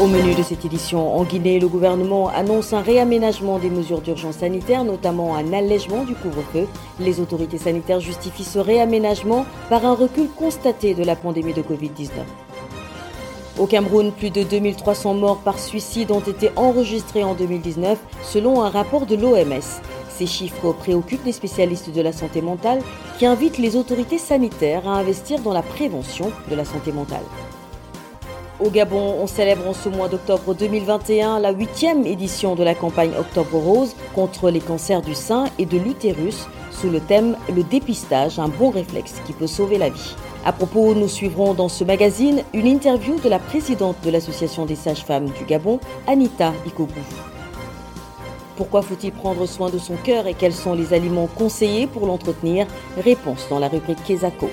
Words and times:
Au 0.00 0.06
menu 0.06 0.34
de 0.34 0.42
cette 0.42 0.64
édition, 0.64 1.14
en 1.14 1.24
Guinée, 1.24 1.60
le 1.60 1.68
gouvernement 1.68 2.28
annonce 2.28 2.72
un 2.72 2.80
réaménagement 2.80 3.58
des 3.58 3.68
mesures 3.68 4.00
d'urgence 4.00 4.36
sanitaire, 4.38 4.82
notamment 4.82 5.36
un 5.36 5.52
allègement 5.52 6.04
du 6.04 6.14
couvre-feu. 6.14 6.66
Les 6.98 7.20
autorités 7.20 7.58
sanitaires 7.58 8.00
justifient 8.00 8.44
ce 8.44 8.58
réaménagement 8.58 9.44
par 9.68 9.84
un 9.84 9.92
recul 9.94 10.30
constaté 10.30 10.94
de 10.94 11.04
la 11.04 11.16
pandémie 11.16 11.52
de 11.52 11.60
Covid-19. 11.60 12.12
Au 13.58 13.66
Cameroun, 13.66 14.10
plus 14.10 14.30
de 14.30 14.42
2300 14.42 15.12
morts 15.12 15.40
par 15.40 15.58
suicide 15.58 16.12
ont 16.12 16.20
été 16.20 16.50
enregistrés 16.56 17.22
en 17.22 17.34
2019, 17.34 17.98
selon 18.22 18.62
un 18.62 18.70
rapport 18.70 19.04
de 19.04 19.16
l'OMS. 19.16 19.82
Ces 20.08 20.26
chiffres 20.26 20.72
préoccupent 20.72 21.26
les 21.26 21.32
spécialistes 21.32 21.92
de 21.92 22.00
la 22.00 22.14
santé 22.14 22.40
mentale 22.40 22.80
qui 23.18 23.26
invitent 23.26 23.58
les 23.58 23.76
autorités 23.76 24.16
sanitaires 24.16 24.88
à 24.88 24.96
investir 24.96 25.40
dans 25.40 25.52
la 25.52 25.62
prévention 25.62 26.32
de 26.50 26.54
la 26.54 26.64
santé 26.64 26.90
mentale. 26.90 27.24
Au 28.62 28.68
Gabon, 28.68 29.16
on 29.18 29.26
célèbre 29.26 29.66
en 29.66 29.72
ce 29.72 29.88
mois 29.88 30.08
d'octobre 30.08 30.54
2021 30.54 31.38
la 31.38 31.50
huitième 31.50 32.04
édition 32.04 32.54
de 32.54 32.62
la 32.62 32.74
campagne 32.74 33.12
Octobre 33.18 33.56
Rose 33.56 33.96
contre 34.14 34.50
les 34.50 34.60
cancers 34.60 35.00
du 35.00 35.14
sein 35.14 35.46
et 35.58 35.64
de 35.64 35.78
l'utérus 35.78 36.46
sous 36.70 36.90
le 36.90 37.00
thème 37.00 37.36
Le 37.54 37.62
dépistage, 37.62 38.38
un 38.38 38.48
bon 38.48 38.68
réflexe 38.68 39.14
qui 39.24 39.32
peut 39.32 39.46
sauver 39.46 39.78
la 39.78 39.88
vie. 39.88 40.14
À 40.44 40.52
propos, 40.52 40.94
nous 40.94 41.08
suivrons 41.08 41.54
dans 41.54 41.70
ce 41.70 41.84
magazine 41.84 42.42
une 42.52 42.66
interview 42.66 43.18
de 43.18 43.30
la 43.30 43.38
présidente 43.38 43.96
de 44.04 44.10
l'Association 44.10 44.66
des 44.66 44.76
sages-femmes 44.76 45.30
du 45.30 45.44
Gabon, 45.46 45.80
Anita 46.06 46.52
Ikobu. 46.66 47.00
Pourquoi 48.56 48.82
faut-il 48.82 49.12
prendre 49.12 49.46
soin 49.46 49.70
de 49.70 49.78
son 49.78 49.96
cœur 49.96 50.26
et 50.26 50.34
quels 50.34 50.52
sont 50.52 50.74
les 50.74 50.92
aliments 50.92 51.28
conseillés 51.34 51.86
pour 51.86 52.06
l'entretenir? 52.06 52.66
Réponse 53.02 53.46
dans 53.48 53.58
la 53.58 53.68
rubrique 53.68 54.04
Kesako. 54.04 54.50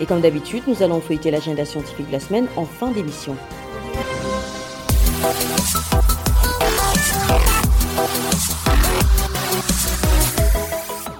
Et 0.00 0.06
comme 0.06 0.20
d'habitude, 0.20 0.62
nous 0.66 0.82
allons 0.82 1.00
feuilleter 1.00 1.30
l'agenda 1.30 1.64
scientifique 1.64 2.08
de 2.08 2.12
la 2.12 2.20
semaine 2.20 2.48
en 2.56 2.64
fin 2.64 2.90
d'émission. 2.90 3.34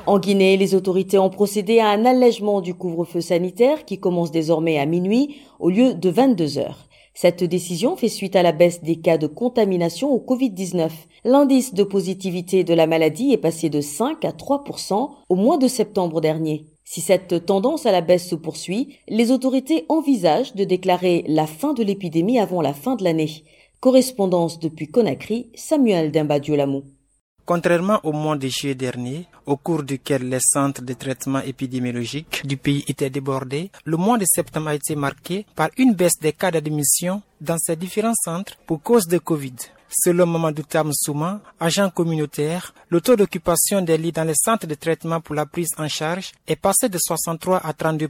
En 0.07 0.19
Guinée, 0.21 0.57
les 0.57 0.75
autorités 0.75 1.19
ont 1.19 1.31
procédé 1.31 1.81
à 1.81 1.89
un 1.89 2.05
allègement 2.05 2.61
du 2.61 2.75
couvre-feu 2.75 3.21
sanitaire 3.21 3.85
qui 3.85 3.99
commence 3.99 4.31
désormais 4.31 4.79
à 4.79 4.87
minuit 4.87 5.37
au 5.59 5.71
lieu 5.71 5.95
de 5.95 6.11
22 6.11 6.59
heures. 6.59 6.87
Cette 7.15 7.43
décision 7.43 7.97
fait 7.97 8.09
suite 8.09 8.37
à 8.37 8.43
la 8.43 8.53
baisse 8.53 8.83
des 8.83 8.97
cas 8.97 9.17
de 9.17 9.27
contamination 9.27 10.13
au 10.13 10.19
Covid-19. 10.19 10.91
L'indice 11.25 11.73
de 11.73 11.83
positivité 11.83 12.63
de 12.63 12.75
la 12.75 12.87
maladie 12.87 13.33
est 13.33 13.39
passé 13.39 13.71
de 13.71 13.81
5 13.81 14.23
à 14.27 14.33
3% 14.33 15.11
au 15.31 15.35
mois 15.35 15.57
de 15.57 15.67
septembre 15.67 16.21
dernier. 16.21 16.67
Si 16.89 17.01
cette 17.01 17.45
tendance 17.45 17.85
à 17.85 17.91
la 17.91 18.01
baisse 18.01 18.29
se 18.29 18.37
poursuit, 18.37 18.97
les 19.09 19.33
autorités 19.33 19.85
envisagent 19.89 20.55
de 20.55 20.63
déclarer 20.63 21.25
la 21.27 21.49
fin 21.49 21.75
de 21.75 21.83
l'épidémie 21.83 22.39
avant 22.39 22.63
la 22.63 22.73
fin 22.73 22.95
de 22.95 23.03
l'année. 23.03 23.43
Correspondance 23.81 24.61
depuis 24.61 24.87
Conakry, 24.87 25.51
Samuel 25.57 26.13
Dimbadiolamou. 26.13 26.85
Contrairement 27.45 28.01
au 28.05 28.13
mois 28.13 28.37
de 28.37 28.47
juillet 28.47 28.77
dernier, 28.77 29.27
au 29.47 29.57
cours 29.57 29.83
duquel 29.83 30.29
les 30.29 30.41
centres 30.41 30.83
de 30.83 30.93
traitement 30.93 31.41
épidémiologique 31.41 32.47
du 32.47 32.57
pays 32.57 32.85
étaient 32.87 33.11
débordés, 33.11 33.71
le 33.85 33.97
mois 33.97 34.19
de 34.19 34.25
septembre 34.25 34.69
a 34.69 34.75
été 34.77 34.95
marqué 34.95 35.45
par 35.57 35.71
une 35.79 35.95
baisse 35.95 36.21
des 36.21 36.33
cas 36.33 36.53
d'admission 36.53 37.21
dans 37.41 37.59
ces 37.59 37.75
différents 37.77 38.21
centres 38.25 38.57
pour 38.67 38.81
cause 38.81 39.07
de 39.07 39.19
Covid. 39.19 39.55
Selon 39.89 40.27
Mamadou 40.27 40.63
Souma, 40.93 41.41
agent 41.61 41.91
communautaire, 41.91 42.75
le 42.89 43.01
taux 43.01 43.17
d'occupation 43.17 43.83
des 43.83 43.97
lits 43.97 44.13
dans 44.13 44.25
les 44.25 44.35
centres 44.35 44.67
de 44.67 44.75
traitement 44.75 45.21
pour 45.21 45.35
la 45.35 45.47
prise 45.47 45.71
en 45.79 45.89
charge 45.89 46.33
est 46.47 46.57
passé 46.57 46.89
de 46.89 46.99
63 46.99 47.65
à 47.65 47.73
32 47.73 48.09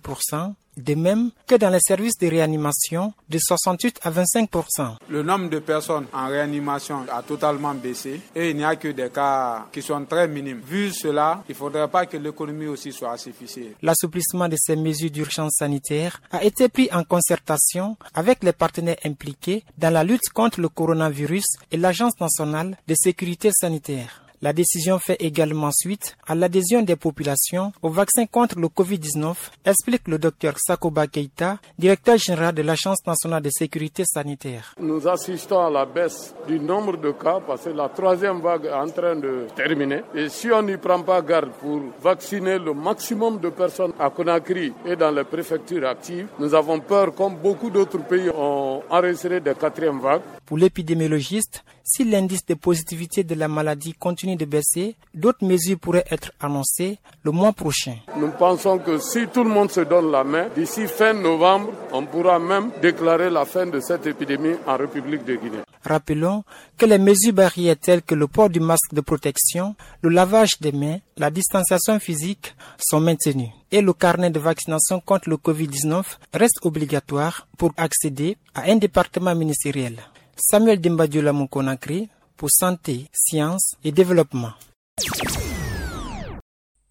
de 0.77 0.95
même 0.95 1.31
que 1.47 1.55
dans 1.55 1.71
les 1.71 1.81
services 1.81 2.19
de 2.19 2.27
réanimation 2.27 3.13
de 3.29 3.39
68 3.39 4.01
à 4.03 4.11
25% 4.11 4.97
Le 5.09 5.23
nombre 5.23 5.49
de 5.49 5.59
personnes 5.59 6.07
en 6.13 6.29
réanimation 6.29 7.05
a 7.11 7.23
totalement 7.23 7.75
baissé 7.75 8.21
et 8.35 8.51
il 8.51 8.57
n'y 8.57 8.65
a 8.65 8.77
que 8.77 8.89
des 8.89 9.11
cas 9.11 9.67
qui 9.73 9.83
sont 9.83 10.05
très 10.05 10.29
minimes. 10.29 10.61
Vu 10.65 10.91
cela, 10.91 11.43
il 11.49 11.53
ne 11.53 11.57
faudrait 11.57 11.89
pas 11.89 12.07
que 12.07 12.17
l'économie 12.17 12.67
aussi 12.67 12.93
soit 12.93 13.13
asphyxiée. 13.13 13.75
L'assouplissement 13.83 14.49
de 14.49 14.57
ces 14.59 14.77
mesures 14.77 15.11
d'urgence 15.11 15.55
sanitaire 15.59 16.21
a 16.31 16.45
été 16.45 16.69
pris 16.69 16.89
en 16.93 17.05
concertation 17.05 17.97
avec 18.15 18.43
les 18.43 18.53
partenaires 18.53 18.97
impliqués 19.05 19.65
dans 19.79 19.91
la 19.93 20.05
lutte 20.05 20.29
contre 20.33 20.61
le 20.61 20.69
coronavirus 20.69 21.47
et 21.73 21.77
l'Agence 21.77 22.19
nationale 22.21 22.77
de 22.87 22.95
sécurité 22.95 23.51
sanitaire. 23.53 24.26
La 24.43 24.53
décision 24.53 24.99
fait 24.99 25.17
également 25.21 25.71
suite 25.73 26.17
à 26.27 26.35
l'adhésion 26.35 26.83
des 26.83 26.97
populations 26.97 27.73
au 27.83 27.89
vaccin 27.89 28.27
contre 28.27 28.59
le 28.59 28.69
Covid-19, 28.69 29.35
explique 29.65 30.09
le 30.09 30.19
docteur 30.19 30.55
Sakoba 30.59 31.07
Keita, 31.07 31.59
directeur 31.79 32.19
général 32.19 32.55
de 32.55 32.63
l'Agence 32.63 32.99
nationale 33.07 33.43
de 33.43 33.51
sécurité 33.51 34.05
sanitaire. 34.05 34.75
Nous 34.79 35.09
assistons 35.09 35.61
à 35.67 35.71
la 35.71 35.87
baisse 35.87 36.35
du 36.47 36.61
nombre 36.61 36.99
de 36.99 37.13
cas 37.13 37.41
parce 37.47 37.65
que 37.65 37.71
la 37.71 37.89
troisième 37.89 38.41
vague 38.41 38.67
est 38.67 38.73
en 38.73 38.89
train 38.89 39.17
de 39.17 39.47
terminer. 39.57 40.03
Et 40.15 40.29
si 40.29 40.51
on 40.51 40.63
n'y 40.63 40.77
prend 40.77 41.03
pas 41.03 41.23
garde 41.23 41.51
pour 41.61 41.81
vacciner 42.03 42.59
le 42.59 42.75
maximum 42.75 43.41
de 43.41 43.49
personnes 43.49 43.93
à 43.99 44.11
Conakry 44.11 44.73
et 44.85 44.97
dans 44.97 45.11
les 45.11 45.25
préfectures 45.25 45.87
actives, 45.89 46.29
nous 46.39 46.55
avons 46.55 46.81
peur, 46.81 47.15
comme 47.15 47.37
beaucoup 47.37 47.71
d'autres 47.71 48.03
pays 48.07 48.29
ont 48.31 48.83
enregistré 48.91 49.41
des 49.41 49.55
quatrièmes 49.55 50.01
vagues. 50.01 50.23
Pour 50.45 50.59
l'épidémiologiste, 50.59 51.65
si 51.89 52.03
l'indice 52.05 52.45
de 52.45 52.55
positivité 52.55 53.23
de 53.23 53.37
la 53.37 53.47
maladie 53.47 53.95
continue 53.95 54.35
de 54.35 54.45
baisser, 54.45 54.97
d'autres 55.15 55.47
mesures 55.47 55.79
pourraient 55.79 56.05
être 56.11 56.33
annoncées 56.41 56.99
le 57.23 57.31
mois 57.31 57.53
prochain. 57.53 57.97
Nous 58.19 58.31
pensons 58.33 58.79
que 58.79 58.99
si 58.99 59.29
tout 59.29 59.45
le 59.45 59.51
monde 59.51 59.71
se 59.71 59.81
donne 59.83 60.11
la 60.11 60.25
main, 60.25 60.49
d'ici 60.57 60.89
fin 60.89 61.13
novembre, 61.13 61.73
on 61.93 62.05
pourra 62.05 62.41
même 62.41 62.71
déclarer 62.83 63.31
la 63.31 63.45
fin 63.45 63.67
de 63.67 63.79
cette 63.79 64.05
épidémie 64.07 64.57
en 64.67 64.77
République 64.77 65.25
de 65.25 65.37
Guinée. 65.37 65.63
Rappelons 65.85 66.43
que 66.77 66.87
les 66.87 66.99
mesures 66.99 67.33
barrières 67.33 67.77
telles 67.81 68.03
que 68.03 68.17
le 68.17 68.27
port 68.27 68.51
du 68.51 68.59
masque 68.59 68.93
de 68.93 69.01
protection, 69.01 69.77
le 70.03 70.09
lavage 70.11 70.59
des 70.61 70.73
mains, 70.73 70.99
la 71.17 71.31
distanciation 71.31 72.01
physique 72.01 72.57
sont 72.79 73.01
maintenues 73.01 73.51
et 73.71 73.81
le 73.81 73.93
carnet 73.93 74.31
de 74.31 74.41
vaccination 74.41 75.01
contre 75.01 75.31
le 75.31 75.37
Covid-19 75.37 76.03
reste 76.35 76.59
obligatoire 76.63 77.47
pour 77.57 77.73
accéder 77.77 78.37
à 78.55 78.71
un 78.71 78.77
département 78.77 79.35
ministériel. 79.35 79.97
Samuel 80.39 80.83
Dimbadiola 80.83 81.33
Conakry 81.51 82.11
pour 82.37 82.51
Santé, 82.51 83.07
Sciences 83.11 83.75
et 83.85 83.91
Développement. 83.91 84.51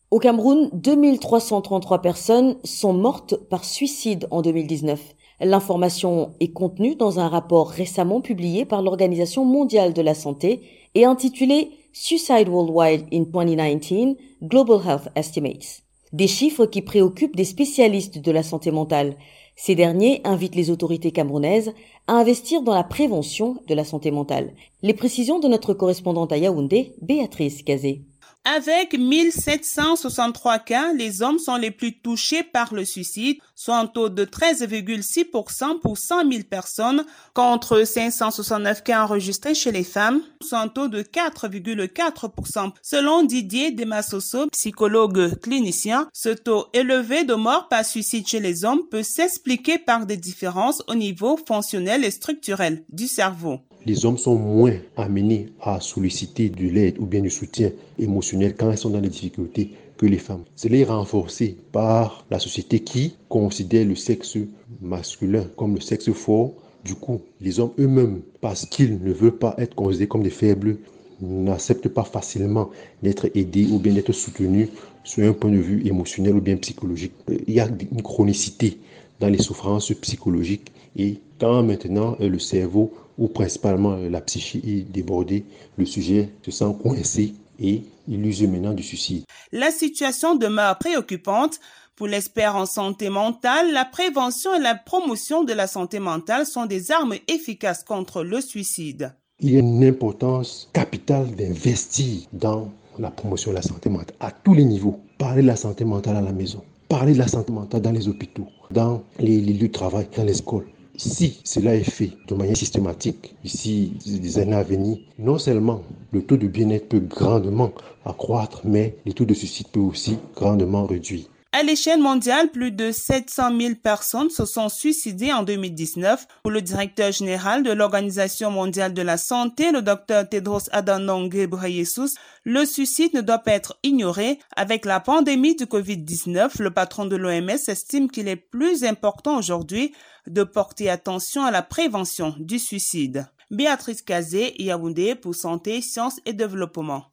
Au 0.10 0.18
Cameroun, 0.18 0.72
2333 0.74 2.02
personnes 2.02 2.58
sont 2.64 2.94
mortes 2.94 3.36
par 3.36 3.64
suicide 3.64 4.28
en 4.32 4.42
2019. 4.42 5.00
L'information 5.42 6.34
est 6.40 6.54
contenue 6.54 6.96
dans 6.96 7.20
un 7.20 7.28
rapport 7.28 7.70
récemment 7.70 8.20
publié 8.20 8.66
par 8.66 8.82
l'Organisation 8.82 9.46
mondiale 9.46 9.94
de 9.94 10.02
la 10.02 10.16
santé 10.16 10.64
et 10.96 11.06
intitulé 11.06 11.70
Suicide 11.94 12.50
Worldwide 12.50 13.06
in 13.14 13.26
2019 13.32 14.18
Global 14.42 14.82
Health 14.88 15.10
Estimates. 15.16 15.84
Des 16.14 16.28
chiffres 16.28 16.66
qui 16.66 16.82
préoccupent 16.82 17.36
des 17.36 17.46
spécialistes 17.46 18.18
de 18.18 18.32
la 18.32 18.42
santé 18.42 18.72
mentale. 18.72 19.18
Ces 19.56 19.76
derniers 19.76 20.22
invitent 20.26 20.56
les 20.56 20.70
autorités 20.70 21.12
camerounaises 21.12 21.74
à 22.08 22.14
investir 22.14 22.62
dans 22.62 22.74
la 22.74 22.84
prévention 22.84 23.58
de 23.68 23.74
la 23.74 23.86
santé 23.86 24.12
mentale. 24.12 24.54
Les 24.82 24.94
précisions 24.94 25.40
de 25.40 25.48
notre 25.48 25.74
correspondante 25.74 26.32
à 26.32 26.38
Yaoundé, 26.38 26.94
Béatrice 27.02 27.64
Gazé. 27.64 28.02
Avec 28.48 28.96
1763 28.96 30.60
cas, 30.60 30.94
les 30.94 31.24
hommes 31.24 31.40
sont 31.40 31.56
les 31.56 31.72
plus 31.72 31.98
touchés 31.98 32.44
par 32.44 32.76
le 32.76 32.86
suicide, 32.86 33.38
soit 33.56 33.80
un 33.80 33.88
taux 33.88 34.10
de 34.10 34.24
13,6% 34.24 35.80
pour 35.80 35.98
100 35.98 36.32
000 36.32 36.44
personnes, 36.48 37.04
contre 37.34 37.84
569 37.84 38.84
cas 38.84 39.04
enregistrés 39.04 39.56
chez 39.56 39.72
les 39.72 39.84
femmes, 39.84 40.22
soit 40.42 40.60
un 40.60 40.68
taux 40.68 40.90
de 40.90 41.02
4,4%. 41.02 42.72
Selon 42.84 43.24
Didier 43.24 43.72
Demassoso, 43.72 44.46
psychologue 44.52 45.40
clinicien, 45.40 46.08
ce 46.14 46.30
taux 46.30 46.68
élevé 46.74 47.24
de 47.24 47.34
mort 47.34 47.68
par 47.68 47.84
suicide 47.84 48.28
chez 48.28 48.40
les 48.40 48.64
hommes 48.64 48.88
peut 48.92 49.02
s'expliquer 49.02 49.80
par 49.80 50.06
des 50.06 50.18
différences 50.18 50.84
au 50.88 50.94
niveau 50.94 51.36
fonctionnel 51.48 52.06
et 52.06 52.12
structurel 52.12 52.84
du 52.90 53.08
cerveau 53.08 53.62
les 53.86 54.06
hommes 54.06 54.18
sont 54.18 54.36
moins 54.36 54.74
amenés 54.98 55.48
à 55.62 55.80
solliciter 55.80 56.50
de 56.50 56.68
l'aide 56.68 56.98
ou 57.00 57.06
bien 57.06 57.22
du 57.22 57.30
soutien 57.30 57.72
émotionnel 58.00 58.56
quand 58.56 58.72
ils 58.72 58.78
sont 58.78 58.90
dans 58.90 59.02
des 59.02 59.10
difficultés 59.10 59.72
que 59.98 60.06
les 60.06 60.18
femmes. 60.18 60.44
Cela 60.56 60.78
est 60.78 60.84
renforcé 60.84 61.58
par 61.72 62.26
la 62.30 62.40
société 62.40 62.80
qui 62.80 63.16
considère 63.30 63.86
le 63.86 63.96
sexe 63.96 64.38
masculin 64.82 65.46
comme 65.56 65.76
le 65.76 65.82
sexe 65.82 66.12
fort. 66.12 66.54
Du 66.84 66.96
coup, 66.96 67.22
les 67.42 67.60
hommes 67.60 67.72
eux-mêmes, 67.80 68.22
parce 68.42 68.66
qu'ils 68.66 69.02
ne 69.02 69.14
veulent 69.14 69.38
pas 69.38 69.56
être 69.58 69.76
considérés 69.76 70.08
comme 70.08 70.24
des 70.24 70.30
faibles, 70.30 70.78
n'acceptent 71.22 71.88
pas 71.88 72.04
facilement 72.04 72.70
d'être 73.02 73.30
aidés 73.36 73.68
ou 73.72 73.80
bien 73.80 73.94
d'être 73.94 74.12
soutenus 74.12 74.70
sur 75.04 75.28
un 75.28 75.34
point 75.34 75.52
de 75.52 75.58
vue 75.58 75.88
émotionnel 75.88 76.36
ou 76.36 76.42
bien 76.42 76.58
psychologique. 76.58 77.14
Il 77.48 77.54
y 77.54 77.60
a 77.60 77.68
une 77.92 78.02
chronicité 78.02 78.80
dans 79.20 79.30
les 79.30 79.38
souffrances 79.38 79.94
psychologiques 79.94 80.72
et 80.98 81.20
quand 81.40 81.64
maintenant 81.64 82.16
le 82.20 82.40
cerveau 82.40 82.94
ou 83.18 83.28
principalement 83.28 83.96
la 83.96 84.22
psyché 84.22 84.62
est 84.66 84.92
débordée, 84.92 85.46
le 85.78 85.86
sujet 85.86 86.30
se 86.44 86.52
sent 86.52 86.76
coincé 86.82 87.34
et 87.60 87.84
il 88.08 88.26
use 88.26 88.44
maintenant 88.44 88.74
du 88.74 88.84
suicide. 88.84 89.24
La 89.52 89.72
situation 89.72 90.36
demeure 90.36 90.78
préoccupante. 90.78 91.60
Pour 91.96 92.08
l'expert 92.08 92.58
en 92.58 92.66
santé 92.66 93.10
mentale, 93.10 93.72
la 93.72 93.86
prévention 93.86 94.54
et 94.54 94.60
la 94.60 94.76
promotion 94.76 95.46
de 95.46 95.54
la 95.54 95.66
santé 95.66 96.00
mentale 96.00 96.46
sont 96.46 96.66
des 96.66 96.92
armes 96.92 97.16
efficaces 97.30 97.86
contre 97.86 98.22
le 98.22 98.42
suicide. 98.42 99.14
Il 99.40 99.52
y 99.52 99.56
a 99.56 99.60
une 99.60 99.82
importance 99.84 100.70
capitale 100.74 101.34
d'investir 101.36 102.28
dans 102.34 102.70
la 103.00 103.12
promotion 103.12 103.52
de 103.52 103.56
la 103.56 103.62
santé 103.62 103.90
mentale 103.90 104.16
à 104.20 104.32
tous 104.32 104.54
les 104.54 104.66
niveaux. 104.66 105.00
Parler 105.18 105.42
de 105.42 105.48
la 105.48 105.56
santé 105.56 105.86
mentale 105.86 106.18
à 106.18 106.22
la 106.22 106.34
maison, 106.34 106.62
parler 106.90 107.14
de 107.14 107.20
la 107.20 107.30
santé 107.30 107.54
mentale 107.54 107.82
dans 107.82 107.92
les 107.92 108.10
hôpitaux, 108.10 108.48
dans 108.72 109.02
les 109.18 109.40
lieux 109.40 109.70
de 109.70 109.74
travail, 109.74 110.08
dans 110.18 110.26
les 110.26 110.40
écoles. 110.40 110.68
Si 110.98 111.42
cela 111.44 111.76
est 111.76 111.84
fait 111.84 112.12
de 112.28 112.36
manière 112.36 112.56
systématique, 112.56 113.36
ici, 113.44 113.94
des 114.06 114.40
années 114.40 114.56
à 114.56 114.64
venir, 114.64 114.98
non 115.20 115.38
seulement 115.38 115.82
le 116.12 116.24
taux 116.24 116.38
de 116.38 116.48
bien-être 116.48 116.88
peut 116.88 117.00
grandement 117.00 117.74
accroître, 118.06 118.62
mais 118.64 118.96
le 119.06 119.12
taux 119.14 119.26
de 119.26 119.34
suicide 119.34 119.68
peut 119.68 119.82
aussi 119.82 120.18
grandement 120.36 120.86
réduire. 120.86 121.26
À 121.58 121.64
l'échelle 121.64 122.02
mondiale, 122.02 122.52
plus 122.52 122.74
de 122.74 122.92
700 122.92 123.58
000 123.58 123.76
personnes 123.82 124.30
se 124.30 124.44
sont 124.44 124.68
suicidées 124.68 125.32
en 125.32 125.44
2019. 125.44 126.28
Pour 126.44 126.52
le 126.52 126.62
directeur 126.62 127.14
général 127.14 127.64
de 127.64 127.72
l'Organisation 127.72 128.52
mondiale 128.52 128.94
de 128.94 129.02
la 129.02 129.16
santé, 129.16 129.72
le 129.72 129.82
docteur 129.82 130.28
Tedros 130.28 130.68
Adhanom 130.74 131.30
Ghebreyesus, 131.30 132.16
le 132.44 132.66
suicide 132.66 133.14
ne 133.14 133.22
doit 133.22 133.40
pas 133.40 133.54
être 133.54 133.80
ignoré. 133.84 134.38
Avec 134.58 134.84
la 134.84 135.00
pandémie 135.00 135.56
du 135.56 135.64
Covid-19, 135.64 136.62
le 136.62 136.72
patron 136.72 137.06
de 137.06 137.16
l'OMS 137.16 137.70
estime 137.70 138.12
qu'il 138.12 138.28
est 138.28 138.36
plus 138.36 138.84
important 138.84 139.38
aujourd'hui 139.38 139.94
de 140.28 140.44
porter 140.44 140.90
attention 140.90 141.46
à 141.46 141.52
la 141.52 141.62
prévention 141.62 142.36
du 142.38 142.60
suicide. 142.60 143.28
Béatrice 143.50 144.02
Kazé, 144.02 144.62
Yaoundé 144.62 145.16
pour 145.16 145.34
Santé, 145.34 145.80
Sciences 145.80 146.20
et 146.26 146.34
Développement. 146.34 147.06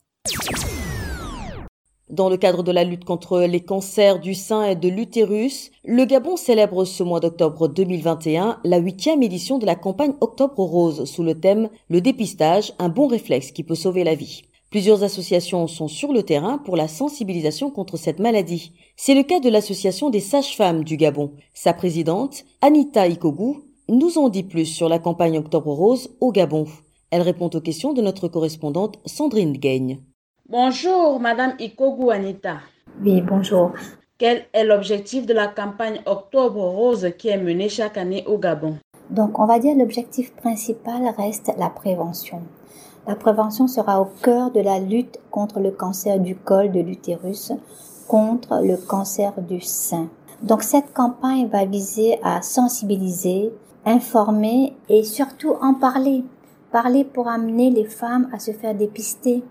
Dans 2.12 2.28
le 2.28 2.36
cadre 2.36 2.62
de 2.62 2.72
la 2.72 2.84
lutte 2.84 3.06
contre 3.06 3.40
les 3.40 3.60
cancers 3.60 4.20
du 4.20 4.34
sein 4.34 4.64
et 4.64 4.76
de 4.76 4.86
l'utérus, 4.86 5.70
le 5.82 6.04
Gabon 6.04 6.36
célèbre 6.36 6.84
ce 6.84 7.02
mois 7.02 7.20
d'octobre 7.20 7.68
2021 7.68 8.58
la 8.64 8.76
huitième 8.76 9.22
édition 9.22 9.58
de 9.58 9.64
la 9.64 9.76
campagne 9.76 10.12
Octobre 10.20 10.62
Rose 10.62 11.06
sous 11.06 11.22
le 11.22 11.40
thème 11.40 11.70
Le 11.88 12.02
dépistage, 12.02 12.74
un 12.78 12.90
bon 12.90 13.06
réflexe 13.06 13.50
qui 13.50 13.64
peut 13.64 13.74
sauver 13.74 14.04
la 14.04 14.14
vie. 14.14 14.42
Plusieurs 14.70 15.02
associations 15.04 15.66
sont 15.66 15.88
sur 15.88 16.12
le 16.12 16.22
terrain 16.22 16.58
pour 16.58 16.76
la 16.76 16.86
sensibilisation 16.86 17.70
contre 17.70 17.96
cette 17.96 18.18
maladie. 18.18 18.74
C'est 18.94 19.14
le 19.14 19.22
cas 19.22 19.40
de 19.40 19.48
l'association 19.48 20.10
des 20.10 20.20
sages-femmes 20.20 20.84
du 20.84 20.98
Gabon. 20.98 21.32
Sa 21.54 21.72
présidente, 21.72 22.44
Anita 22.60 23.08
Ikogu, 23.08 23.62
nous 23.88 24.18
en 24.18 24.28
dit 24.28 24.42
plus 24.42 24.66
sur 24.66 24.90
la 24.90 24.98
campagne 24.98 25.38
Octobre 25.38 25.72
Rose 25.72 26.10
au 26.20 26.30
Gabon. 26.30 26.66
Elle 27.10 27.22
répond 27.22 27.48
aux 27.48 27.60
questions 27.62 27.94
de 27.94 28.02
notre 28.02 28.28
correspondante 28.28 28.98
Sandrine 29.06 29.56
Gaigne. 29.56 30.02
Bonjour, 30.52 31.18
Madame 31.18 31.54
Ikogu 31.58 32.10
Anita. 32.10 32.56
Oui, 33.02 33.22
bonjour. 33.22 33.72
Quel 34.18 34.42
est 34.52 34.64
l'objectif 34.64 35.24
de 35.24 35.32
la 35.32 35.48
campagne 35.48 36.02
Octobre 36.04 36.60
Rose 36.62 37.08
qui 37.16 37.28
est 37.28 37.38
menée 37.38 37.70
chaque 37.70 37.96
année 37.96 38.22
au 38.26 38.36
Gabon? 38.36 38.76
Donc, 39.08 39.38
on 39.38 39.46
va 39.46 39.58
dire 39.58 39.74
l'objectif 39.74 40.36
principal 40.36 41.10
reste 41.16 41.50
la 41.56 41.70
prévention. 41.70 42.42
La 43.06 43.14
prévention 43.14 43.66
sera 43.66 44.02
au 44.02 44.08
cœur 44.22 44.50
de 44.50 44.60
la 44.60 44.78
lutte 44.78 45.18
contre 45.30 45.58
le 45.58 45.70
cancer 45.70 46.20
du 46.20 46.36
col 46.36 46.70
de 46.70 46.80
l'utérus, 46.80 47.54
contre 48.06 48.60
le 48.62 48.76
cancer 48.76 49.32
du 49.40 49.62
sein. 49.62 50.10
Donc, 50.42 50.64
cette 50.64 50.92
campagne 50.92 51.48
va 51.48 51.64
viser 51.64 52.18
à 52.22 52.42
sensibiliser, 52.42 53.54
informer 53.86 54.76
et 54.90 55.02
surtout 55.02 55.54
en 55.62 55.72
parler. 55.72 56.24
Parler 56.72 57.04
pour 57.04 57.28
amener 57.28 57.70
les 57.70 57.86
femmes 57.86 58.28
à 58.34 58.38
se 58.38 58.50
faire 58.50 58.74
dépister, 58.74 59.42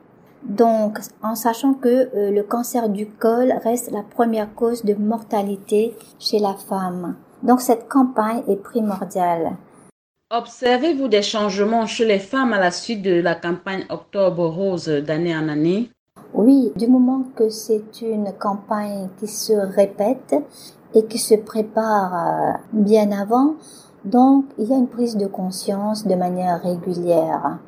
donc, 0.44 1.00
en 1.22 1.36
sachant 1.36 1.74
que 1.74 2.10
euh, 2.16 2.32
le 2.32 2.44
cancer 2.44 2.90
du 2.90 3.08
col 3.08 3.54
reste 3.64 3.92
la 3.92 4.02
première 4.02 4.54
cause 4.56 4.84
de 4.84 4.96
mortalité 4.96 5.96
chez 6.20 6.40
la 6.40 6.56
femme. 6.56 7.16
Donc, 7.44 7.62
cette 7.62 7.88
campagne 7.88 8.44
est 8.48 8.62
primordiale. 8.62 9.58
Observez-vous 10.32 11.10
des 11.10 11.22
changements 11.22 11.86
chez 11.86 12.06
les 12.06 12.20
femmes 12.20 12.54
à 12.54 12.60
la 12.60 12.72
suite 12.72 13.02
de 13.02 13.22
la 13.22 13.36
campagne 13.36 13.86
Octobre 13.90 14.48
Rose 14.48 14.88
d'année 14.88 15.36
en 15.36 15.50
année? 15.50 15.92
Oui, 16.34 16.72
du 16.76 16.88
moment 16.88 17.24
que 17.36 17.50
c'est 17.50 18.02
une 18.02 18.32
campagne 18.40 19.10
qui 19.20 19.28
se 19.28 19.54
répète 19.54 20.36
et 20.96 21.06
qui 21.06 21.18
se 21.18 21.36
prépare 21.36 22.14
euh, 22.14 22.52
bien 22.74 23.12
avant, 23.12 23.56
donc 24.06 24.46
il 24.58 24.70
y 24.70 24.74
a 24.74 24.78
une 24.78 24.88
prise 24.88 25.18
de 25.18 25.28
conscience 25.28 26.08
de 26.08 26.16
manière 26.16 26.62
régulière. 26.62 27.60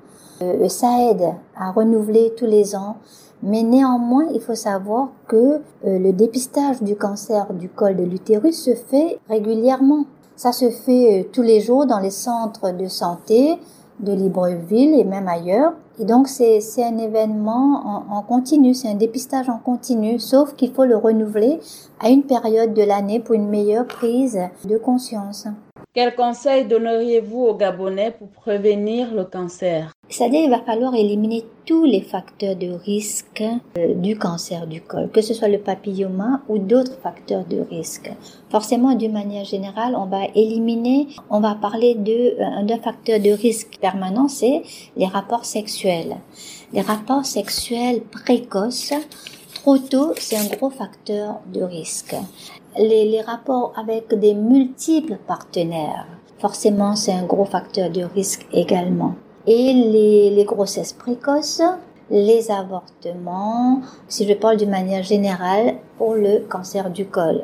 Euh, 0.44 0.70
ça 0.70 1.10
aide 1.10 1.34
à 1.56 1.72
renouveler 1.72 2.34
tous 2.38 2.46
les 2.46 2.76
ans. 2.76 2.98
Mais 3.42 3.64
néanmoins, 3.64 4.26
il 4.34 4.40
faut 4.40 4.56
savoir 4.56 5.10
que 5.28 5.36
euh, 5.36 5.60
le 6.00 6.14
dépistage 6.14 6.82
du 6.82 6.96
cancer 6.96 7.54
du 7.54 7.68
col 7.68 7.96
de 7.96 8.04
l'utérus 8.04 8.64
se 8.64 8.74
fait 8.74 9.20
régulièrement. 9.28 10.06
Ça 10.36 10.52
se 10.52 10.70
fait 10.70 11.22
euh, 11.22 11.24
tous 11.32 11.42
les 11.42 11.60
jours 11.60 11.86
dans 11.86 12.00
les 12.00 12.12
centres 12.12 12.72
de 12.72 12.88
santé 12.88 13.58
de 14.00 14.14
Libreville 14.14 14.98
et 14.98 15.04
même 15.04 15.28
ailleurs. 15.28 15.74
Et 16.00 16.06
donc 16.06 16.28
c'est 16.28 16.60
un 16.80 16.98
événement 16.98 17.82
en, 17.86 18.18
en 18.18 18.22
continu, 18.24 18.74
c'est 18.74 18.88
un 18.88 18.96
dépistage 18.96 19.48
en 19.50 19.60
continu, 19.60 20.20
sauf 20.20 20.56
qu'il 20.56 20.72
faut 20.72 20.86
le 20.86 20.98
renouveler 20.98 21.60
à 22.00 22.10
une 22.10 22.24
période 22.24 22.74
de 22.74 22.82
l'année 22.82 23.20
pour 23.20 23.36
une 23.36 23.48
meilleure 23.48 23.86
prise 23.86 24.40
de 24.66 24.78
conscience. 24.78 25.48
Quel 25.96 26.16
conseil 26.16 26.66
donneriez-vous 26.66 27.44
aux 27.46 27.54
Gabonais 27.54 28.10
pour 28.10 28.28
prévenir 28.30 29.14
le 29.14 29.26
cancer? 29.26 29.92
C'est-à-dire 30.10 30.42
qu'il 30.42 30.50
va 30.50 30.62
falloir 30.62 30.96
éliminer 30.96 31.44
tous 31.68 31.86
les 31.86 32.02
facteurs 32.02 32.56
de 32.56 32.72
risque 32.72 33.44
euh, 33.78 33.94
du 33.94 34.18
cancer 34.18 34.66
du 34.66 34.82
col, 34.82 35.12
que 35.12 35.22
ce 35.22 35.36
soit 35.36 35.50
le 35.50 35.60
papilloma 35.60 36.42
ou 36.50 36.58
d'autres 36.58 36.98
facteurs 37.00 37.46
de 37.46 37.60
risque. 37.70 38.10
Forcément, 38.50 38.96
d'une 38.96 39.12
manière 39.12 39.46
générale, 39.46 39.94
on 39.96 40.08
va 40.08 40.26
éliminer, 40.34 41.10
on 41.30 41.42
va 41.42 41.54
parler 41.54 41.94
de 41.94 42.42
euh, 42.42 42.64
d'un 42.64 42.80
facteur 42.80 43.20
de 43.20 43.30
risque 43.30 43.78
permanent, 43.80 44.28
c'est 44.28 44.64
les 44.98 45.06
rapports 45.06 45.46
sexuels. 45.46 46.18
Les 46.74 46.82
rapports 46.82 47.28
sexuels 47.28 48.02
précoces 48.02 48.96
trop 49.54 49.78
tôt, 49.78 50.14
c'est 50.18 50.38
un 50.38 50.48
gros 50.48 50.72
facteur 50.72 51.42
de 51.54 51.62
risque 51.62 52.16
les, 52.78 53.22
rapports 53.22 53.74
avec 53.76 54.14
des 54.18 54.34
multiples 54.34 55.18
partenaires, 55.28 56.08
forcément 56.40 56.96
c'est 56.96 57.14
un 57.14 57.26
gros 57.26 57.46
facteur 57.46 57.90
de 57.90 58.04
risque 58.04 58.46
également. 58.52 59.16
Et 59.46 59.74
les, 59.74 60.46
grossesses 60.46 60.94
précoces, 60.94 61.62
les 62.10 62.50
avortements, 62.52 63.82
si 64.08 64.28
je 64.28 64.34
parle 64.34 64.58
d'une 64.58 64.70
manière 64.70 65.04
générale, 65.04 65.76
pour 65.98 66.14
le 66.14 66.40
cancer 66.48 66.90
du 66.90 67.06
col. 67.06 67.44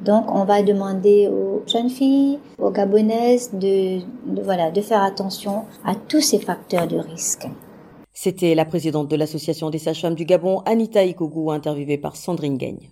Donc, 0.00 0.24
on 0.32 0.44
va 0.44 0.62
demander 0.62 1.28
aux 1.28 1.62
jeunes 1.66 1.90
filles, 1.90 2.38
aux 2.58 2.70
Gabonaises 2.70 3.50
de, 3.52 4.00
de, 4.26 4.42
voilà, 4.42 4.70
de 4.70 4.80
faire 4.80 5.02
attention 5.02 5.64
à 5.84 5.94
tous 5.94 6.20
ces 6.20 6.38
facteurs 6.38 6.88
de 6.88 6.98
risque. 6.98 7.46
C'était 8.12 8.54
la 8.54 8.64
présidente 8.64 9.08
de 9.08 9.16
l'Association 9.16 9.70
des 9.70 9.78
sages-femmes 9.78 10.14
du 10.14 10.24
Gabon, 10.24 10.60
Anita 10.66 11.04
Ikogu, 11.04 11.50
interviewée 11.50 11.98
par 11.98 12.16
Sandrine 12.16 12.58
Gagne. 12.58 12.90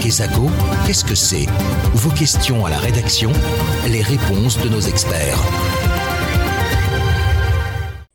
Kesako, 0.00 0.48
qu'est-ce 0.86 1.04
que 1.04 1.14
c'est? 1.14 1.46
Vos 1.94 2.10
questions 2.10 2.64
à 2.64 2.70
la 2.70 2.78
rédaction, 2.78 3.30
les 3.88 4.02
réponses 4.02 4.58
de 4.58 4.68
nos 4.68 4.80
experts. 4.80 5.38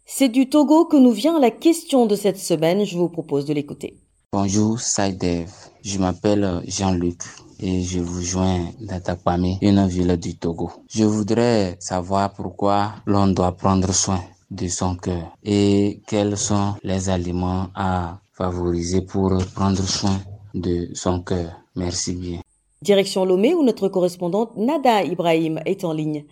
C'est 0.06 0.30
du 0.30 0.50
Togo 0.50 0.86
que 0.86 0.98
nous 0.98 1.12
vient 1.12 1.40
la 1.40 1.52
question 1.52 2.06
de 2.06 2.16
cette 2.16 2.38
semaine. 2.38 2.86
Je 2.86 2.98
vous 2.98 3.10
propose 3.10 3.46
de 3.46 3.54
l'écouter. 3.54 3.98
Bonjour, 4.34 4.80
Saïdev. 4.80 5.50
Je 5.84 5.98
m'appelle 6.00 6.62
Jean-Luc 6.68 7.22
et 7.60 7.84
je 7.84 8.00
vous 8.00 8.22
joins 8.22 8.66
d'Atakwame, 8.82 9.58
une 9.62 9.88
ville 9.88 10.18
du 10.18 10.36
Togo. 10.38 10.72
Je 10.90 11.06
voudrais 11.06 11.78
savoir 11.80 12.34
pourquoi 12.34 12.96
l'on 13.06 13.28
doit 13.28 13.54
prendre 13.54 13.94
soin 13.94 14.22
de 14.52 14.68
son 14.68 14.96
cœur 14.96 15.34
et 15.44 16.02
quels 16.08 16.38
sont 16.38 16.76
les 16.84 17.10
aliments 17.10 17.68
à 17.76 18.20
favoriser 18.36 19.02
pour 19.02 19.32
prendre 19.56 19.82
soin 19.82 20.20
de 20.54 20.90
son 20.94 21.22
cœur. 21.22 21.62
Merci 21.76 22.14
bien. 22.14 22.40
Direction 22.82 23.26
Lomé 23.26 23.54
où 23.54 23.64
notre 23.64 23.88
correspondante 23.88 24.56
Nada 24.58 25.04
Ibrahim 25.04 25.60
est 25.66 25.84
en 25.84 25.94
ligne. 25.94 26.26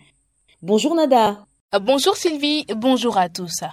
Bonjour 0.62 0.94
Nada. 0.94 1.46
Euh, 1.74 1.78
bonjour 1.78 2.16
Sylvie, 2.16 2.64
bonjour 2.76 3.16
à 3.18 3.28
tous. 3.28 3.64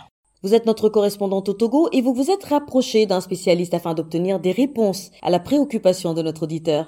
Vous 0.44 0.56
êtes 0.56 0.66
notre 0.66 0.90
correspondante 0.90 1.50
au 1.50 1.54
Togo 1.54 1.90
et 1.92 2.02
vous 2.02 2.14
vous 2.14 2.32
êtes 2.32 2.46
rapprochée 2.46 3.06
d'un 3.06 3.22
spécialiste 3.22 3.74
afin 3.74 3.94
d'obtenir 3.94 4.40
des 4.40 4.52
réponses 4.52 5.12
à 5.22 5.30
la 5.30 5.40
préoccupation 5.40 6.14
de 6.14 6.22
notre 6.24 6.44
auditeur. 6.44 6.88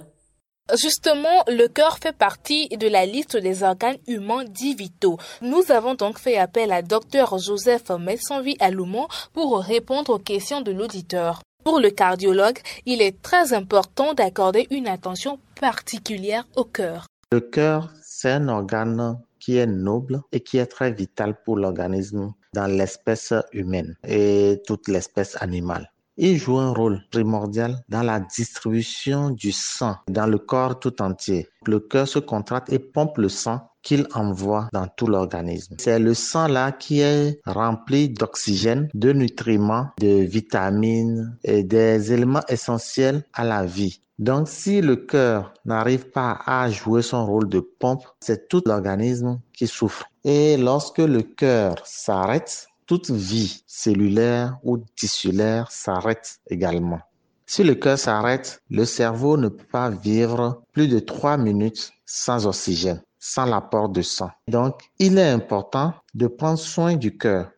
Justement, 0.71 1.43
le 1.47 1.67
cœur 1.67 1.97
fait 1.97 2.15
partie 2.15 2.69
de 2.69 2.87
la 2.87 3.05
liste 3.05 3.35
des 3.35 3.63
organes 3.63 3.97
humains 4.07 4.45
dits 4.45 4.75
vitaux. 4.75 5.17
Nous 5.41 5.71
avons 5.71 5.93
donc 5.93 6.17
fait 6.17 6.37
appel 6.37 6.71
à 6.71 6.81
Dr 6.81 7.37
Joseph 7.37 7.89
Messonvi 7.99 8.55
Aloumont 8.61 9.07
pour 9.33 9.59
répondre 9.59 10.13
aux 10.13 10.19
questions 10.19 10.61
de 10.61 10.71
l'auditeur. 10.71 11.41
Pour 11.65 11.79
le 11.79 11.89
cardiologue, 11.89 12.59
il 12.85 13.01
est 13.01 13.21
très 13.21 13.53
important 13.53 14.13
d'accorder 14.13 14.67
une 14.71 14.87
attention 14.87 15.37
particulière 15.59 16.47
au 16.55 16.63
cœur. 16.63 17.07
Le 17.33 17.41
cœur, 17.41 17.91
c'est 18.01 18.31
un 18.31 18.47
organe 18.47 19.19
qui 19.39 19.57
est 19.57 19.67
noble 19.67 20.21
et 20.31 20.39
qui 20.39 20.57
est 20.57 20.65
très 20.65 20.91
vital 20.91 21.35
pour 21.43 21.57
l'organisme 21.57 22.33
dans 22.53 22.67
l'espèce 22.67 23.33
humaine 23.51 23.97
et 24.07 24.61
toute 24.65 24.87
l'espèce 24.87 25.35
animale. 25.41 25.92
Il 26.15 26.37
joue 26.37 26.59
un 26.59 26.71
rôle 26.71 27.01
primordial 27.09 27.83
dans 27.89 28.03
la 28.03 28.19
distribution 28.19 29.31
du 29.31 29.51
sang 29.51 29.95
dans 30.07 30.27
le 30.27 30.37
corps 30.37 30.79
tout 30.79 31.01
entier. 31.01 31.49
Le 31.65 31.79
cœur 31.79 32.07
se 32.07 32.19
contracte 32.19 32.71
et 32.71 32.77
pompe 32.77 33.17
le 33.17 33.29
sang 33.29 33.67
qu'il 33.81 34.07
envoie 34.13 34.69
dans 34.71 34.87
tout 34.87 35.07
l'organisme. 35.07 35.75
C'est 35.79 35.97
le 35.97 36.13
sang-là 36.13 36.71
qui 36.71 37.01
est 37.01 37.41
rempli 37.45 38.09
d'oxygène, 38.09 38.89
de 38.93 39.11
nutriments, 39.11 39.87
de 39.99 40.23
vitamines 40.23 41.35
et 41.43 41.63
des 41.63 42.13
éléments 42.13 42.45
essentiels 42.47 43.23
à 43.33 43.43
la 43.43 43.65
vie. 43.65 43.99
Donc, 44.19 44.47
si 44.47 44.81
le 44.81 44.95
cœur 44.95 45.53
n'arrive 45.65 46.11
pas 46.11 46.39
à 46.45 46.69
jouer 46.69 47.01
son 47.01 47.25
rôle 47.25 47.49
de 47.49 47.59
pompe, 47.59 48.05
c'est 48.19 48.47
tout 48.47 48.61
l'organisme 48.65 49.39
qui 49.51 49.65
souffre. 49.65 50.05
Et 50.23 50.55
lorsque 50.57 50.99
le 50.99 51.23
cœur 51.23 51.75
s'arrête, 51.83 52.67
toute 52.93 53.09
vie 53.09 53.63
cellulaire 53.65 54.59
ou 54.61 54.77
tissulaire 54.77 55.71
s'arrête 55.71 56.37
également. 56.47 56.99
Si 57.47 57.63
le 57.63 57.73
cœur 57.73 57.97
s'arrête, 57.97 58.61
le 58.69 58.85
cerveau 58.85 59.35
ne 59.35 59.47
peut 59.47 59.65
pas 59.71 59.89
vivre 59.89 60.61
plus 60.73 60.87
de 60.87 60.99
trois 60.99 61.35
minutes 61.35 61.91
sans 62.05 62.45
oxygène, 62.45 63.01
sans 63.17 63.45
l'apport 63.45 63.89
de 63.89 64.03
sang. 64.03 64.29
Donc, 64.47 64.91
il 64.99 65.17
est 65.17 65.27
important 65.31 65.95
de 66.13 66.27
prendre 66.27 66.59
soin 66.59 66.95
du 66.95 67.17
cœur. 67.17 67.49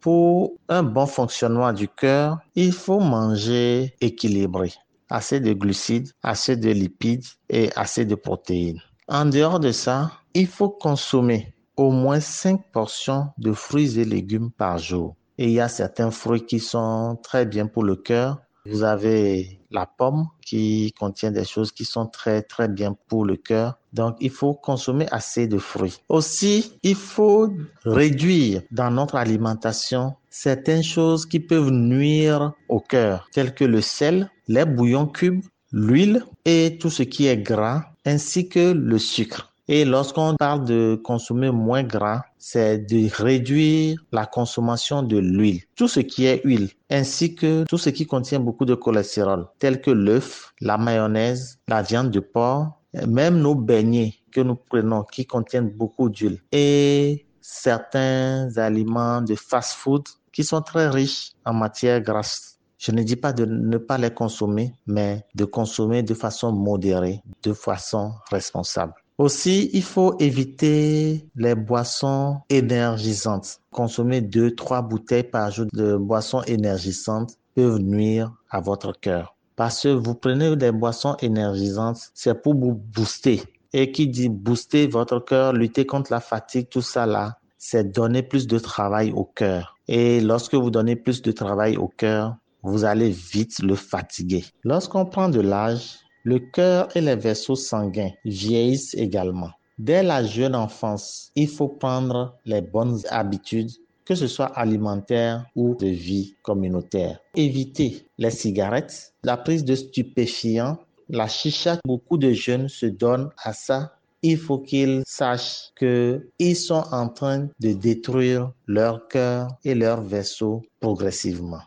Pour 0.00 0.54
un 0.70 0.82
bon 0.82 1.04
fonctionnement 1.04 1.74
du 1.74 1.86
cœur, 1.86 2.38
il 2.54 2.72
faut 2.72 3.00
manger 3.00 3.94
équilibré, 4.00 4.72
assez 5.10 5.40
de 5.40 5.52
glucides, 5.52 6.10
assez 6.22 6.56
de 6.56 6.70
lipides 6.70 7.26
et 7.50 7.68
assez 7.76 8.06
de 8.06 8.14
protéines. 8.14 8.80
En 9.08 9.26
dehors 9.26 9.60
de 9.60 9.72
ça, 9.72 10.10
il 10.32 10.46
faut 10.46 10.70
consommer 10.70 11.52
au 11.80 11.90
moins 11.90 12.20
5 12.20 12.60
portions 12.72 13.28
de 13.38 13.52
fruits 13.54 13.98
et 13.98 14.04
légumes 14.04 14.50
par 14.50 14.76
jour. 14.76 15.16
Et 15.38 15.46
il 15.46 15.52
y 15.52 15.60
a 15.60 15.68
certains 15.68 16.10
fruits 16.10 16.44
qui 16.44 16.60
sont 16.60 17.18
très 17.22 17.46
bien 17.46 17.66
pour 17.66 17.84
le 17.84 17.96
cœur. 17.96 18.42
Vous 18.66 18.82
avez 18.82 19.62
la 19.70 19.86
pomme 19.86 20.26
qui 20.44 20.92
contient 20.98 21.30
des 21.30 21.46
choses 21.46 21.72
qui 21.72 21.86
sont 21.86 22.06
très 22.06 22.42
très 22.42 22.68
bien 22.68 22.94
pour 23.08 23.24
le 23.24 23.36
cœur. 23.36 23.78
Donc 23.94 24.16
il 24.20 24.28
faut 24.28 24.52
consommer 24.52 25.06
assez 25.10 25.46
de 25.46 25.56
fruits. 25.56 25.96
Aussi, 26.10 26.78
il 26.82 26.96
faut 26.96 27.48
réduire 27.86 28.60
dans 28.70 28.90
notre 28.90 29.14
alimentation 29.14 30.16
certaines 30.28 30.82
choses 30.82 31.24
qui 31.24 31.40
peuvent 31.40 31.70
nuire 31.70 32.52
au 32.68 32.80
cœur, 32.80 33.26
telles 33.32 33.54
que 33.54 33.64
le 33.64 33.80
sel, 33.80 34.30
les 34.48 34.66
bouillons 34.66 35.06
cubes, 35.06 35.42
l'huile 35.72 36.26
et 36.44 36.76
tout 36.78 36.90
ce 36.90 37.04
qui 37.04 37.26
est 37.26 37.38
gras, 37.38 37.86
ainsi 38.04 38.50
que 38.50 38.72
le 38.72 38.98
sucre. 38.98 39.49
Et 39.72 39.84
lorsqu'on 39.84 40.34
parle 40.34 40.64
de 40.64 41.00
consommer 41.04 41.52
moins 41.52 41.84
gras, 41.84 42.24
c'est 42.38 42.78
de 42.78 43.08
réduire 43.22 44.04
la 44.10 44.26
consommation 44.26 45.04
de 45.04 45.16
l'huile, 45.16 45.62
tout 45.76 45.86
ce 45.86 46.00
qui 46.00 46.26
est 46.26 46.42
huile, 46.44 46.70
ainsi 46.90 47.36
que 47.36 47.62
tout 47.68 47.78
ce 47.78 47.88
qui 47.90 48.04
contient 48.04 48.40
beaucoup 48.40 48.64
de 48.64 48.74
cholestérol, 48.74 49.46
tel 49.60 49.80
que 49.80 49.92
l'œuf, 49.92 50.52
la 50.60 50.76
mayonnaise, 50.76 51.60
la 51.68 51.82
viande 51.82 52.10
de 52.10 52.18
porc, 52.18 52.80
même 53.06 53.38
nos 53.38 53.54
beignets 53.54 54.16
que 54.32 54.40
nous 54.40 54.56
prenons 54.56 55.04
qui 55.04 55.24
contiennent 55.24 55.70
beaucoup 55.70 56.08
d'huile 56.10 56.40
et 56.50 57.28
certains 57.40 58.48
aliments 58.56 59.22
de 59.22 59.36
fast-food 59.36 60.02
qui 60.32 60.42
sont 60.42 60.62
très 60.62 60.88
riches 60.88 61.30
en 61.44 61.54
matière 61.54 62.00
grasse. 62.00 62.58
Je 62.76 62.90
ne 62.90 63.04
dis 63.04 63.14
pas 63.14 63.32
de 63.32 63.44
ne 63.44 63.78
pas 63.78 63.98
les 63.98 64.10
consommer, 64.10 64.72
mais 64.88 65.24
de 65.36 65.44
consommer 65.44 66.02
de 66.02 66.14
façon 66.14 66.50
modérée, 66.50 67.22
de 67.44 67.52
façon 67.52 68.14
responsable. 68.32 68.94
Aussi, 69.20 69.68
il 69.74 69.82
faut 69.82 70.16
éviter 70.18 71.28
les 71.36 71.54
boissons 71.54 72.38
énergisantes. 72.48 73.60
Consommer 73.70 74.22
deux, 74.22 74.54
trois 74.54 74.80
bouteilles 74.80 75.24
par 75.24 75.50
jour 75.50 75.66
de 75.74 75.94
boissons 75.94 76.40
énergisantes 76.46 77.36
peuvent 77.54 77.80
nuire 77.80 78.32
à 78.48 78.62
votre 78.62 78.98
cœur. 78.98 79.36
Parce 79.56 79.82
que 79.82 79.88
vous 79.88 80.14
prenez 80.14 80.56
des 80.56 80.72
boissons 80.72 81.16
énergisantes, 81.20 81.98
c'est 82.14 82.40
pour 82.40 82.54
vous 82.54 82.72
booster. 82.72 83.42
Et 83.74 83.92
qui 83.92 84.08
dit 84.08 84.30
booster 84.30 84.86
votre 84.86 85.18
cœur, 85.18 85.52
lutter 85.52 85.84
contre 85.84 86.10
la 86.12 86.20
fatigue, 86.20 86.70
tout 86.70 86.80
ça 86.80 87.04
là, 87.04 87.36
c'est 87.58 87.92
donner 87.92 88.22
plus 88.22 88.46
de 88.46 88.58
travail 88.58 89.12
au 89.12 89.24
cœur. 89.24 89.76
Et 89.86 90.22
lorsque 90.22 90.54
vous 90.54 90.70
donnez 90.70 90.96
plus 90.96 91.20
de 91.20 91.32
travail 91.32 91.76
au 91.76 91.88
cœur, 91.88 92.36
vous 92.62 92.86
allez 92.86 93.10
vite 93.10 93.58
le 93.58 93.74
fatiguer. 93.74 94.46
Lorsqu'on 94.64 95.04
prend 95.04 95.28
de 95.28 95.40
l'âge, 95.40 95.98
le 96.24 96.38
cœur 96.38 96.88
et 96.96 97.00
les 97.00 97.16
vaisseaux 97.16 97.56
sanguins 97.56 98.12
vieillissent 98.24 98.94
également. 98.94 99.50
Dès 99.78 100.02
la 100.02 100.22
jeune 100.22 100.54
enfance, 100.54 101.30
il 101.34 101.48
faut 101.48 101.68
prendre 101.68 102.36
les 102.44 102.60
bonnes 102.60 103.00
habitudes, 103.08 103.70
que 104.04 104.14
ce 104.14 104.26
soit 104.26 104.46
alimentaires 104.58 105.46
ou 105.56 105.74
de 105.74 105.86
vie 105.86 106.34
communautaire. 106.42 107.18
Éviter 107.34 108.06
les 108.18 108.30
cigarettes, 108.30 109.14
la 109.22 109.38
prise 109.38 109.64
de 109.64 109.74
stupéfiants, 109.74 110.78
la 111.08 111.28
chicha. 111.28 111.78
Beaucoup 111.84 112.18
de 112.18 112.32
jeunes 112.32 112.68
se 112.68 112.86
donnent 112.86 113.30
à 113.42 113.52
ça. 113.54 113.94
Il 114.22 114.36
faut 114.36 114.58
qu'ils 114.58 115.02
sachent 115.06 115.70
qu'ils 115.78 116.56
sont 116.56 116.84
en 116.92 117.08
train 117.08 117.48
de 117.58 117.72
détruire 117.72 118.52
leur 118.66 119.08
cœur 119.08 119.48
et 119.64 119.74
leur 119.74 120.02
vaisseau 120.02 120.62
progressivement. 120.80 121.62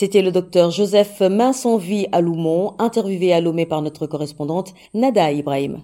C'était 0.00 0.22
le 0.22 0.30
docteur 0.30 0.70
Joseph 0.70 1.22
Mincenvie 1.22 2.06
Aloumont, 2.12 2.76
interviewé 2.78 3.32
à 3.32 3.40
Lomé 3.40 3.66
par 3.66 3.82
notre 3.82 4.06
correspondante 4.06 4.72
Nada 4.94 5.32
Ibrahim. 5.32 5.82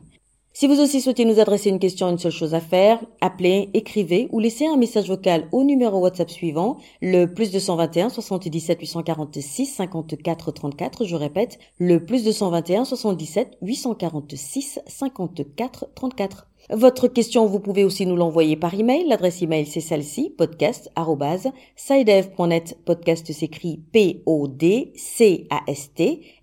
Si 0.53 0.69
vous 0.69 0.79
aussi 0.79 1.01
souhaitez 1.01 1.25
nous 1.25 1.41
adresser 1.41 1.69
une 1.71 1.81
question, 1.81 2.09
une 2.09 2.19
seule 2.19 2.31
chose 2.31 2.55
à 2.55 2.61
faire, 2.61 3.01
appelez, 3.21 3.71
écrivez 3.75 4.29
ou 4.31 4.39
laissez 4.39 4.69
un 4.69 4.77
message 4.77 5.09
vocal 5.09 5.49
au 5.51 5.65
numéro 5.65 5.99
WhatsApp 5.99 6.31
suivant, 6.31 6.77
le 7.03 7.27
plus 7.27 7.51
221 7.51 8.09
77 8.09 8.83
846 8.83 9.67
54 9.67 10.53
34. 10.53 11.05
Je 11.07 11.17
répète, 11.17 11.59
le 11.79 12.05
plus 12.05 12.23
221 12.23 12.85
77 12.85 13.59
846 13.63 14.79
54 14.87 15.87
34. 15.93 16.47
Votre 16.71 17.09
question, 17.09 17.47
vous 17.47 17.59
pouvez 17.61 17.85
aussi 17.85 18.07
nous 18.07 18.17
l'envoyer 18.17 18.57
par 18.57 18.73
email. 18.75 19.07
L'adresse 19.07 19.43
email, 19.43 19.67
c'est 19.67 19.81
celle-ci, 19.81 20.31
podcast.sidev.net. 20.31 22.79
Podcast 22.85 23.33
s'écrit 23.33 23.83
P-O-D-C-A-S-T 23.93 24.93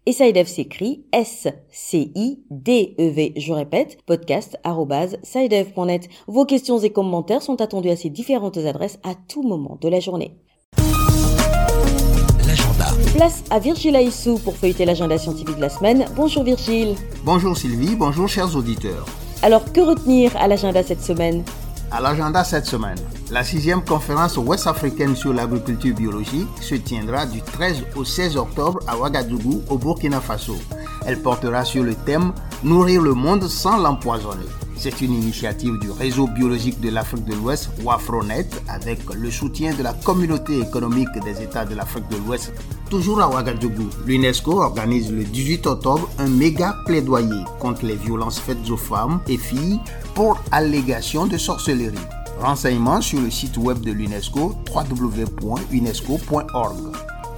et 0.05 0.11
Sidev 0.11 0.47
s'écrit 0.47 1.05
S-C-I-D-E-V. 1.11 1.73
Je 3.35 3.53
répète, 3.53 3.97
podcast.sidev.net. 4.05 6.07
Vos 6.27 6.45
questions 6.45 6.77
et 6.79 6.91
commentaires 6.91 7.41
sont 7.41 7.59
attendus 7.61 7.89
à 7.89 7.95
ces 7.95 8.11
différentes 8.11 8.57
adresses 8.57 8.99
à 9.03 9.15
tout 9.15 9.41
moment 9.41 9.79
de 9.81 9.89
la 9.89 9.99
journée. 9.99 10.35
L'agenda. 12.45 12.85
Place 13.15 13.43
à 13.49 13.57
Virgile 13.59 13.95
Aissou 13.95 14.37
pour 14.39 14.55
feuilleter 14.55 14.85
l'agenda 14.85 15.17
scientifique 15.17 15.55
de 15.55 15.61
la 15.61 15.69
semaine. 15.69 16.05
Bonjour 16.15 16.43
Virgile. 16.43 16.93
Bonjour 17.23 17.57
Sylvie, 17.57 17.95
bonjour 17.95 18.27
chers 18.27 18.55
auditeurs. 18.55 19.07
Alors 19.43 19.73
que 19.73 19.81
retenir 19.81 20.31
à 20.37 20.47
l'agenda 20.47 20.83
cette 20.83 21.01
semaine? 21.01 21.43
À 21.89 21.99
l'agenda 21.99 22.43
cette 22.43 22.67
semaine, 22.67 22.99
la 23.31 23.43
sixième 23.43 23.83
conférence 23.83 24.37
ouest-africaine 24.37 25.15
sur 25.15 25.33
l'agriculture 25.33 25.95
biologique 25.95 26.47
se 26.61 26.75
tiendra 26.75 27.25
du 27.25 27.41
13 27.41 27.83
au 27.95 28.05
16 28.05 28.37
octobre 28.37 28.79
à 28.87 28.95
Ouagadougou, 28.97 29.63
au 29.69 29.79
Burkina 29.79 30.21
Faso. 30.21 30.57
Elle 31.07 31.19
portera 31.19 31.65
sur 31.65 31.83
le 31.83 31.95
thème 31.95 32.33
Nourrir 32.63 33.01
le 33.01 33.15
monde 33.15 33.47
sans 33.47 33.77
l'empoisonner. 33.77 34.45
C'est 34.81 35.01
une 35.01 35.13
initiative 35.13 35.77
du 35.77 35.91
réseau 35.91 36.25
biologique 36.25 36.81
de 36.81 36.89
l'Afrique 36.89 37.25
de 37.25 37.35
l'Ouest, 37.35 37.69
WAFRONET, 37.83 38.47
avec 38.67 38.97
le 39.13 39.29
soutien 39.29 39.75
de 39.75 39.83
la 39.83 39.93
communauté 39.93 40.59
économique 40.59 41.11
des 41.23 41.43
États 41.43 41.65
de 41.65 41.75
l'Afrique 41.75 42.07
de 42.09 42.17
l'Ouest. 42.17 42.51
Toujours 42.89 43.21
à 43.21 43.29
Ouagadougou, 43.29 43.91
l'UNESCO 44.07 44.59
organise 44.59 45.11
le 45.11 45.23
18 45.23 45.67
octobre 45.67 46.09
un 46.17 46.27
méga 46.27 46.75
plaidoyer 46.87 47.43
contre 47.59 47.85
les 47.85 47.95
violences 47.95 48.39
faites 48.39 48.67
aux 48.71 48.77
femmes 48.77 49.21
et 49.27 49.37
filles 49.37 49.79
pour 50.15 50.41
allégation 50.51 51.27
de 51.27 51.37
sorcellerie. 51.37 51.93
Renseignements 52.39 53.01
sur 53.01 53.21
le 53.21 53.29
site 53.29 53.57
web 53.57 53.81
de 53.81 53.91
l'UNESCO 53.91 54.55
www.unesco.org. 54.73 56.77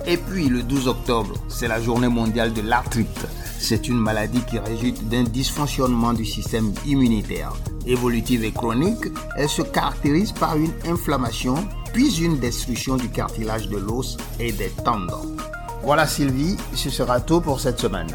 Et 0.08 0.16
puis 0.16 0.48
le 0.48 0.64
12 0.64 0.88
octobre, 0.88 1.34
c'est 1.50 1.68
la 1.68 1.82
journée 1.82 2.08
mondiale 2.08 2.54
de 2.54 2.62
l'arthrite. 2.62 3.28
C'est 3.64 3.88
une 3.88 3.98
maladie 3.98 4.42
qui 4.42 4.60
résulte 4.60 5.08
d'un 5.08 5.24
dysfonctionnement 5.24 6.12
du 6.12 6.26
système 6.26 6.74
immunitaire. 6.86 7.54
Évolutive 7.88 8.44
et 8.44 8.52
chronique, 8.52 9.06
elle 9.38 9.48
se 9.48 9.62
caractérise 9.62 10.34
par 10.34 10.58
une 10.58 10.74
inflammation, 10.86 11.56
puis 11.94 12.14
une 12.22 12.38
destruction 12.40 12.98
du 12.98 13.08
cartilage 13.08 13.70
de 13.70 13.78
l'os 13.78 14.18
et 14.38 14.52
des 14.52 14.70
tendons. 14.84 15.38
Voilà 15.82 16.06
Sylvie, 16.06 16.58
ce 16.76 16.90
sera 16.90 17.22
tout 17.22 17.40
pour 17.40 17.62
cette 17.62 17.80
semaine. 17.80 18.08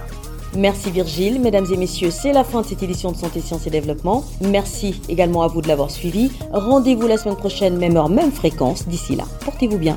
Merci 0.54 0.90
Virgile. 0.90 1.40
Mesdames 1.40 1.66
et 1.72 1.78
messieurs, 1.78 2.10
c'est 2.10 2.34
la 2.34 2.44
fin 2.44 2.60
de 2.60 2.66
cette 2.66 2.82
édition 2.82 3.12
de 3.12 3.16
Santé, 3.16 3.40
Sciences 3.40 3.66
et 3.66 3.70
Développement. 3.70 4.26
Merci 4.42 5.00
également 5.08 5.44
à 5.44 5.48
vous 5.48 5.62
de 5.62 5.68
l'avoir 5.68 5.90
suivi. 5.90 6.30
Rendez-vous 6.52 7.06
la 7.06 7.16
semaine 7.16 7.36
prochaine, 7.36 7.78
même 7.78 7.96
heure, 7.96 8.10
même 8.10 8.32
fréquence. 8.32 8.86
D'ici 8.86 9.16
là, 9.16 9.24
portez-vous 9.46 9.78
bien. 9.78 9.96